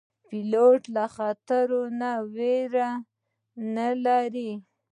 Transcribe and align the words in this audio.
پیلوټ 0.27 0.81
له 0.95 1.05
خطرو 1.15 1.81
نه 1.99 2.11
ویره 2.33 2.89
نه 3.75 3.87
لري. 4.05 4.51